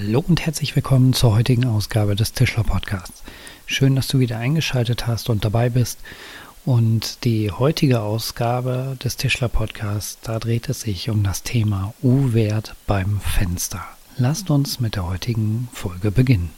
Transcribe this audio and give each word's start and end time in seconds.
Hallo 0.00 0.24
und 0.28 0.46
herzlich 0.46 0.76
willkommen 0.76 1.12
zur 1.12 1.34
heutigen 1.34 1.64
Ausgabe 1.64 2.14
des 2.14 2.32
Tischler 2.32 2.62
Podcasts. 2.62 3.24
Schön, 3.66 3.96
dass 3.96 4.06
du 4.06 4.20
wieder 4.20 4.38
eingeschaltet 4.38 5.08
hast 5.08 5.28
und 5.28 5.44
dabei 5.44 5.70
bist. 5.70 5.98
Und 6.64 7.24
die 7.24 7.50
heutige 7.50 8.00
Ausgabe 8.00 8.96
des 9.02 9.16
Tischler 9.16 9.48
Podcasts, 9.48 10.18
da 10.22 10.38
dreht 10.38 10.68
es 10.68 10.82
sich 10.82 11.10
um 11.10 11.24
das 11.24 11.42
Thema 11.42 11.94
U-Wert 12.00 12.76
beim 12.86 13.20
Fenster. 13.20 13.84
Lasst 14.16 14.50
uns 14.50 14.78
mit 14.78 14.94
der 14.94 15.04
heutigen 15.04 15.68
Folge 15.72 16.12
beginnen. 16.12 16.50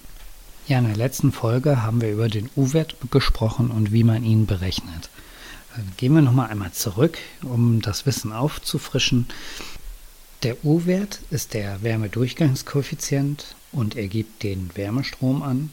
Ja, 0.69 0.79
in 0.79 0.85
der 0.85 0.97
letzten 0.97 1.33
Folge 1.33 1.83
haben 1.83 2.03
wir 2.03 2.13
über 2.13 2.29
den 2.29 2.51
U-Wert 2.57 2.97
gesprochen 3.11 3.71
und 3.71 3.91
wie 3.91 4.05
man 4.05 4.23
ihn 4.23 4.45
berechnet. 4.45 5.09
Gehen 5.97 6.15
wir 6.15 6.21
nochmal 6.21 6.51
einmal 6.51 6.73
zurück, 6.73 7.17
um 7.43 7.81
das 7.81 8.05
Wissen 8.05 8.33
aufzufrischen. 8.33 9.29
Der 10.43 10.65
U-Wert 10.65 11.21
ist 11.31 11.53
der 11.53 11.83
Wärmedurchgangskoeffizient 11.83 13.57
und 13.73 13.95
er 13.95 14.09
gibt 14.09 14.43
den 14.43 14.75
Wärmestrom 14.75 15.43
an, 15.43 15.71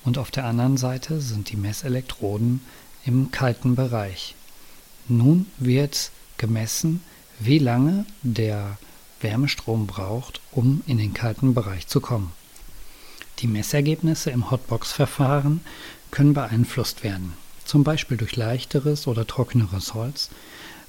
und 0.03 0.17
auf 0.17 0.31
der 0.31 0.45
anderen 0.45 0.77
Seite 0.77 1.21
sind 1.21 1.51
die 1.51 1.55
Messelektroden 1.55 2.61
im 3.05 3.29
kalten 3.29 3.75
Bereich. 3.75 4.33
Nun 5.07 5.45
wird 5.59 6.09
gemessen, 6.37 7.03
wie 7.37 7.59
lange 7.59 8.05
der 8.23 8.79
Wärmestrom 9.21 9.85
braucht, 9.85 10.41
um 10.51 10.81
in 10.87 10.97
den 10.97 11.13
kalten 11.13 11.53
Bereich 11.53 11.85
zu 11.85 12.01
kommen. 12.01 12.31
Die 13.37 13.47
Messergebnisse 13.47 14.31
im 14.31 14.49
Hotbox-Verfahren 14.49 15.61
können 16.09 16.33
beeinflusst 16.33 17.03
werden 17.03 17.33
zum 17.69 17.83
Beispiel 17.83 18.17
durch 18.17 18.35
leichteres 18.35 19.05
oder 19.05 19.27
trockeneres 19.27 19.93
Holz, 19.93 20.31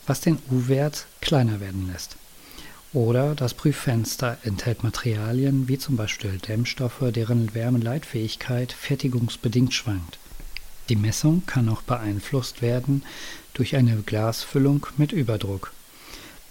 was 0.07 0.23
den 0.23 0.39
U-Wert 0.51 1.05
kleiner 1.21 1.61
werden 1.61 1.91
lässt. 1.93 2.17
Oder 2.95 3.35
das 3.35 3.53
Prüffenster 3.53 4.39
enthält 4.45 4.83
Materialien 4.83 5.69
wie 5.69 5.77
zum 5.77 5.97
Beispiel 5.97 6.39
Dämmstoffe, 6.39 7.05
deren 7.11 7.55
Wärmeleitfähigkeit 7.55 8.73
fertigungsbedingt 8.73 9.75
schwankt. 9.75 10.19
Die 10.89 10.97
Messung 10.97 11.43
kann 11.45 11.69
auch 11.69 11.83
beeinflusst 11.83 12.63
werden 12.63 13.03
durch 13.53 13.77
eine 13.77 13.97
Glasfüllung 13.97 14.87
mit 14.97 15.13
Überdruck. 15.13 15.75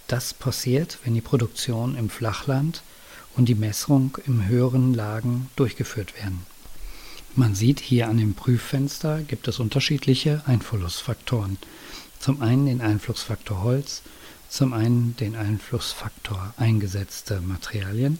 Das 0.06 0.32
passiert, 0.32 0.98
wenn 1.02 1.14
die 1.14 1.20
Produktion 1.20 1.96
im 1.96 2.08
Flachland 2.08 2.84
und 3.36 3.48
die 3.48 3.56
Messung 3.56 4.16
im 4.28 4.46
höheren 4.46 4.94
Lagen 4.94 5.50
durchgeführt 5.56 6.14
werden. 6.22 6.46
Man 7.36 7.54
sieht 7.54 7.78
hier 7.78 8.08
an 8.08 8.18
dem 8.18 8.34
Prüffenster 8.34 9.22
gibt 9.22 9.46
es 9.46 9.60
unterschiedliche 9.60 10.42
Einflussfaktoren. 10.46 11.58
Zum 12.18 12.42
einen 12.42 12.66
den 12.66 12.80
Einflussfaktor 12.80 13.62
Holz, 13.62 14.02
zum 14.48 14.72
einen 14.72 15.14
den 15.16 15.36
Einflussfaktor 15.36 16.52
eingesetzte 16.56 17.40
Materialien, 17.40 18.18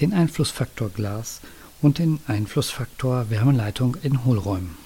den 0.00 0.12
Einflussfaktor 0.12 0.90
Glas 0.90 1.40
und 1.82 1.98
den 1.98 2.20
Einflussfaktor 2.28 3.30
Wärmeleitung 3.30 3.96
in 4.02 4.24
Hohlräumen. 4.24 4.76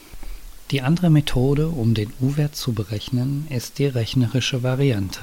Die 0.70 0.80
andere 0.80 1.10
Methode, 1.10 1.68
um 1.68 1.92
den 1.92 2.12
U-Wert 2.20 2.56
zu 2.56 2.72
berechnen, 2.72 3.46
ist 3.50 3.78
die 3.78 3.86
rechnerische 3.86 4.62
Variante. 4.62 5.20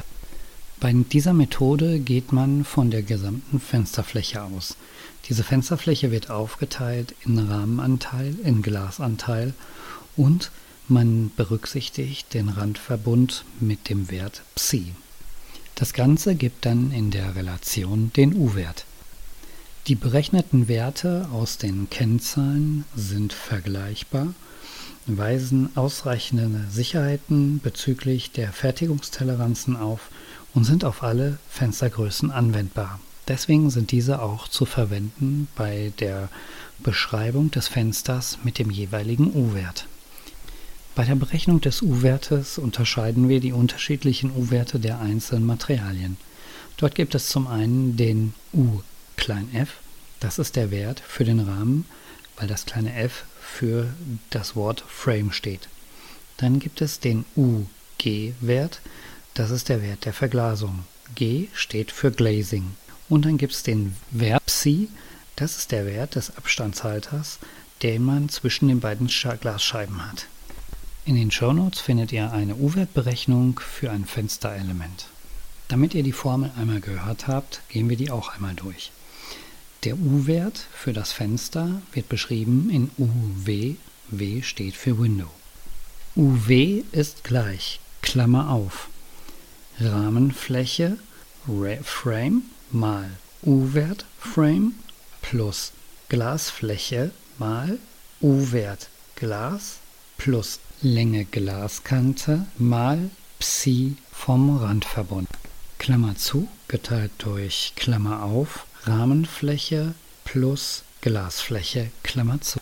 Bei 0.79 0.93
dieser 0.93 1.33
Methode 1.33 1.99
geht 1.99 2.31
man 2.31 2.63
von 2.63 2.91
der 2.91 3.01
gesamten 3.01 3.59
Fensterfläche 3.59 4.43
aus. 4.43 4.77
Diese 5.29 5.43
Fensterfläche 5.43 6.11
wird 6.11 6.29
aufgeteilt 6.29 7.13
in 7.25 7.37
Rahmenanteil, 7.37 8.35
in 8.43 8.61
Glasanteil 8.61 9.53
und 10.15 10.51
man 10.87 11.31
berücksichtigt 11.35 12.33
den 12.33 12.47
Randverbund 12.47 13.43
mit 13.59 13.89
dem 13.89 14.09
Wert 14.09 14.43
Psi. 14.55 14.93
Das 15.75 15.93
Ganze 15.93 16.35
gibt 16.35 16.65
dann 16.65 16.91
in 16.91 17.11
der 17.11 17.35
Relation 17.35 18.11
den 18.15 18.35
U-Wert. 18.35 18.85
Die 19.87 19.95
berechneten 19.95 20.67
Werte 20.67 21.27
aus 21.31 21.57
den 21.57 21.89
Kennzahlen 21.89 22.85
sind 22.95 23.33
vergleichbar, 23.33 24.33
weisen 25.05 25.75
ausreichende 25.75 26.65
Sicherheiten 26.69 27.59
bezüglich 27.59 28.31
der 28.31 28.51
Fertigungstoleranzen 28.53 29.75
auf 29.75 30.09
und 30.53 30.63
sind 30.63 30.83
auf 30.83 31.03
alle 31.03 31.37
Fenstergrößen 31.49 32.31
anwendbar. 32.31 32.99
Deswegen 33.27 33.69
sind 33.69 33.91
diese 33.91 34.21
auch 34.21 34.47
zu 34.47 34.65
verwenden 34.65 35.47
bei 35.55 35.91
der 35.99 36.29
Beschreibung 36.79 37.51
des 37.51 37.67
Fensters 37.67 38.39
mit 38.43 38.57
dem 38.57 38.71
jeweiligen 38.71 39.33
U-Wert. 39.33 39.87
Bei 40.95 41.03
der 41.03 41.15
Berechnung 41.15 41.61
des 41.61 41.81
U-Wertes 41.81 42.57
unterscheiden 42.57 43.29
wir 43.29 43.39
die 43.39 43.51
unterschiedlichen 43.51 44.31
U-Werte 44.31 44.79
der 44.79 44.99
einzelnen 44.99 45.45
Materialien. 45.45 46.17
Dort 46.77 46.95
gibt 46.95 47.15
es 47.15 47.29
zum 47.29 47.47
einen 47.47 47.97
den 47.97 48.33
U 48.53 48.81
klein 49.15 49.49
f, 49.53 49.77
das 50.19 50.39
ist 50.39 50.55
der 50.55 50.71
Wert 50.71 51.01
für 51.05 51.23
den 51.23 51.39
Rahmen, 51.39 51.85
weil 52.37 52.47
das 52.47 52.65
kleine 52.65 52.93
f 52.95 53.25
für 53.41 53.93
das 54.29 54.55
Wort 54.55 54.83
Frame 54.87 55.31
steht. 55.31 55.69
Dann 56.37 56.59
gibt 56.59 56.81
es 56.81 56.99
den 56.99 57.25
UG-Wert, 57.35 58.81
das 59.33 59.51
ist 59.51 59.69
der 59.69 59.81
Wert 59.81 60.05
der 60.05 60.13
Verglasung. 60.13 60.85
G 61.15 61.47
steht 61.53 61.91
für 61.91 62.11
Glazing. 62.11 62.71
Und 63.09 63.25
dann 63.25 63.37
gibt 63.37 63.53
es 63.53 63.63
den 63.63 63.95
Wert 64.11 64.45
Psi, 64.45 64.89
das 65.35 65.57
ist 65.57 65.71
der 65.71 65.85
Wert 65.85 66.15
des 66.15 66.35
Abstandshalters, 66.35 67.39
den 67.83 68.03
man 68.03 68.29
zwischen 68.29 68.67
den 68.67 68.79
beiden 68.79 69.07
Glasscheiben 69.07 70.05
hat. 70.05 70.27
In 71.05 71.15
den 71.15 71.31
Shownotes 71.31 71.79
findet 71.79 72.11
ihr 72.11 72.31
eine 72.31 72.55
U-Wertberechnung 72.55 73.59
für 73.59 73.91
ein 73.91 74.05
Fensterelement. 74.05 75.07
Damit 75.69 75.93
ihr 75.93 76.03
die 76.03 76.11
Formel 76.11 76.51
einmal 76.57 76.81
gehört 76.81 77.27
habt, 77.27 77.61
gehen 77.69 77.89
wir 77.89 77.97
die 77.97 78.11
auch 78.11 78.29
einmal 78.29 78.55
durch. 78.55 78.91
Der 79.83 79.97
U-Wert 79.97 80.65
für 80.73 80.91
das 80.91 81.13
Fenster 81.13 81.81
wird 81.93 82.09
beschrieben 82.09 82.69
in 82.69 82.89
UW. 82.97 83.75
W 84.09 84.41
steht 84.41 84.75
für 84.75 84.99
Window. 84.99 85.29
UW 86.15 86.83
ist 86.91 87.23
gleich, 87.23 87.79
Klammer 88.01 88.49
auf, 88.49 88.89
Rahmenfläche 89.79 90.97
Frame 91.83 92.41
mal 92.71 93.09
U-Wert 93.43 94.05
Frame 94.19 94.73
plus 95.21 95.71
Glasfläche 96.09 97.11
mal 97.37 97.77
U-Wert 98.21 98.89
Glas 99.15 99.77
plus 100.17 100.59
Länge 100.81 101.25
Glaskante 101.25 102.45
mal 102.57 103.09
Psi 103.39 103.95
vom 104.11 104.57
Randverbund. 104.57 105.29
Klammer 105.79 106.15
zu, 106.15 106.47
geteilt 106.67 107.11
durch 107.19 107.73
Klammer 107.75 108.23
auf, 108.23 108.65
Rahmenfläche 108.83 109.93
plus 110.23 110.83
Glasfläche, 111.01 111.91
Klammer 112.03 112.41
zu. 112.41 112.59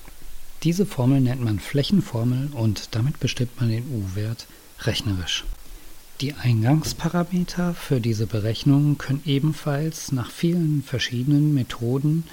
Diese 0.63 0.85
Formel 0.85 1.21
nennt 1.21 1.43
man 1.43 1.59
Flächenformel 1.59 2.49
und 2.53 2.95
damit 2.95 3.19
bestimmt 3.19 3.59
man 3.59 3.69
den 3.69 3.83
U-Wert 3.89 4.47
rechnerisch. 4.81 5.45
Die 6.21 6.33
Eingangsparameter 6.33 7.73
für 7.73 7.99
diese 7.99 8.25
Berechnung 8.25 8.97
können 8.97 9.21
ebenfalls 9.25 10.13
nach 10.13 10.31
vielen 10.31 10.81
verschiedenen 10.81 11.53
Methoden, 11.53 12.23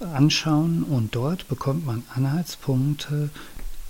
anschauen 0.00 0.82
und 0.82 1.14
dort 1.14 1.48
bekommt 1.48 1.84
man 1.86 2.02
Anhaltspunkte 2.14 3.30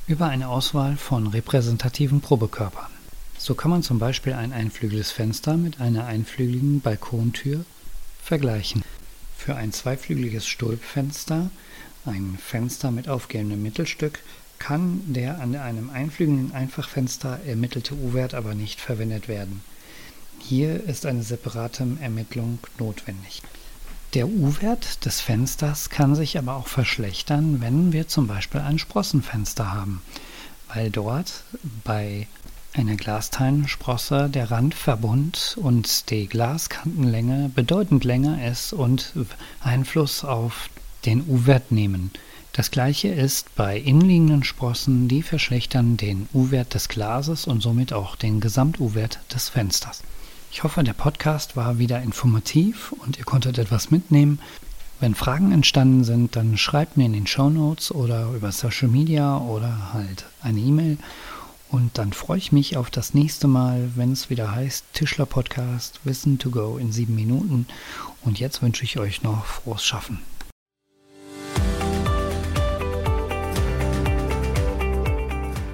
über 0.07 0.27
eine 0.27 0.49
Auswahl 0.49 0.97
von 0.97 1.29
repräsentativen 1.29 2.21
Probekörpern. 2.21 2.91
So 3.39 3.55
kann 3.55 3.71
man 3.71 3.83
zum 3.83 3.99
Beispiel 3.99 4.33
ein 4.33 4.53
einflügeliges 4.53 5.13
Fenster 5.13 5.57
mit 5.57 5.81
einer 5.81 6.07
einflügeligen 6.07 6.81
Balkontür 6.81 7.65
vergleichen. 8.23 8.83
Für 9.37 9.57
ein 9.57 9.73
zweiflügeliges 9.73 10.47
Stulpfenster, 10.47 11.51
ein 12.05 12.39
Fenster 12.45 12.91
mit 12.91 13.09
aufgehendem 13.09 13.63
Mittelstück, 13.63 14.21
kann 14.59 15.01
der 15.07 15.41
an 15.41 15.57
einem 15.57 15.89
einflügeligen 15.89 16.53
Einfachfenster 16.53 17.41
ermittelte 17.47 17.95
U-Wert 17.95 18.35
aber 18.35 18.55
nicht 18.55 18.81
verwendet 18.81 19.29
werden. 19.29 19.63
Hier 20.39 20.85
ist 20.85 21.07
eine 21.07 21.23
separate 21.23 21.87
Ermittlung 22.01 22.59
notwendig. 22.79 23.43
Der 24.15 24.27
U-Wert 24.27 25.05
des 25.05 25.21
Fensters 25.21 25.89
kann 25.89 26.17
sich 26.17 26.37
aber 26.37 26.57
auch 26.57 26.67
verschlechtern, 26.67 27.61
wenn 27.61 27.93
wir 27.93 28.09
zum 28.09 28.27
Beispiel 28.27 28.61
ein 28.61 28.81
Sprossenfenster 28.81 29.73
haben, 29.73 30.03
weil 30.75 30.91
dort 30.91 31.45
bei 31.85 32.27
einer 32.73 32.97
Glasteilensprosse 32.97 34.29
der 34.29 34.51
Randverbund 34.51 35.57
und 35.61 36.11
die 36.11 36.27
Glaskantenlänge 36.27 37.53
bedeutend 37.55 38.03
länger 38.03 38.45
ist 38.51 38.73
und 38.73 39.13
Einfluss 39.61 40.25
auf 40.25 40.71
den 41.05 41.29
U-Wert 41.29 41.71
nehmen. 41.71 42.11
Das 42.53 42.73
gleiche 42.73 43.09
ist 43.09 43.55
bei 43.55 43.79
innenliegenden 43.79 44.43
Sprossen, 44.43 45.07
die 45.07 45.23
verschlechtern 45.23 45.97
den 45.97 46.29
U-Wert 46.35 46.75
des 46.75 46.89
Glases 46.89 47.47
und 47.47 47.61
somit 47.61 47.93
auch 47.93 48.17
den 48.17 48.41
Gesamt-U-Wert 48.41 49.21
des 49.33 49.49
Fensters. 49.49 50.03
Ich 50.51 50.65
hoffe, 50.65 50.83
der 50.83 50.93
Podcast 50.93 51.57
war 51.57 51.79
wieder 51.79 52.03
informativ 52.03 52.93
und 52.93 53.19
ihr 53.19 53.25
konntet 53.25 53.59
etwas 53.59 53.91
mitnehmen. 53.91 54.41
Wenn 54.99 55.15
Fragen 55.15 55.53
entstanden 55.53 56.05
sind, 56.05 56.37
dann 56.37 56.59
schreibt 56.59 56.97
mir 56.97 57.07
in 57.07 57.13
den 57.13 57.27
Show 57.27 57.49
Notes 57.49 57.91
oder 57.93 58.33
über 58.33 58.53
Social 58.53 58.89
Media 58.89 59.39
oder 59.39 59.93
halt 59.95 60.27
eine 60.43 60.61
E-Mail 60.61 60.99
und 61.71 61.99
dann 61.99 62.13
freue 62.13 62.39
ich 62.39 62.51
mich 62.51 62.77
auf 62.77 62.91
das 62.91 63.15
nächste 63.15 63.47
Mal, 63.47 63.93
wenn 63.95 64.11
es 64.11 64.29
wieder 64.29 64.53
heißt 64.53 64.87
Tischler 64.93 65.27
Podcast 65.27 66.01
Wissen 66.03 66.39
to 66.41 66.51
Go 66.51 66.79
in 66.79 66.91
sieben 66.91 67.15
Minuten. 67.15 67.67
Und 68.23 68.41
jetzt 68.41 68.61
wünsche 68.61 68.83
ich 68.83 68.99
euch 68.99 69.23
noch 69.23 69.47
frohes 69.47 69.85
Schaffen. 69.85 70.19